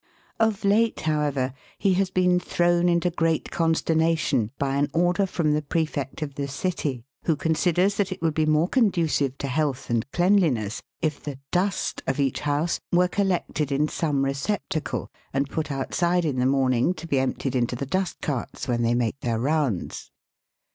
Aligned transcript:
Of 0.39 0.65
late, 0.65 1.01
however, 1.01 1.53
he 1.77 1.93
has 1.93 2.09
been 2.09 2.39
thrown 2.39 2.89
into 2.89 3.11
great 3.11 3.51
consterna 3.51 4.17
tion 4.17 4.49
by 4.57 4.77
an 4.77 4.89
order 4.95 5.27
from 5.27 5.53
the 5.53 5.61
Prefect 5.61 6.23
of 6.23 6.33
the 6.33 6.47
city, 6.47 7.05
who 7.25 7.35
considers 7.35 7.97
that 7.97 8.11
it 8.11 8.19
would 8.19 8.33
be 8.33 8.47
more 8.47 8.67
conducive 8.67 9.37
to 9.37 9.47
health 9.47 9.91
and 9.91 10.09
cleanliness 10.11 10.81
if 11.03 11.21
the" 11.21 11.37
dust" 11.51 12.01
of 12.07 12.19
each 12.19 12.39
house 12.39 12.79
were 12.91 13.07
collected 13.07 13.71
in 13.71 13.87
some 13.87 14.23
recep 14.23 14.61
tacle, 14.71 15.09
and 15.33 15.51
put 15.51 15.71
outside 15.71 16.25
in 16.25 16.39
the 16.39 16.47
morning 16.47 16.95
to 16.95 17.05
be 17.05 17.19
emptied 17.19 17.55
into 17.55 17.75
the 17.75 17.85
dust 17.85 18.21
carts 18.21 18.67
when 18.67 18.81
they 18.81 18.95
make 18.95 19.19
their 19.19 19.37
rounds. 19.37 20.09